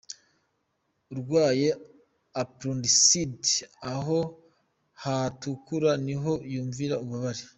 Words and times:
Urwaye 1.11 1.67
Appndicite 2.41 3.53
aha 3.91 4.19
hatukura 5.03 5.91
niho 6.05 6.33
yumvira 6.53 6.95
ububabare. 7.03 7.43